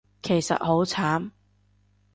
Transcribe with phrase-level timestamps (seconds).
[0.23, 1.29] 其實好慘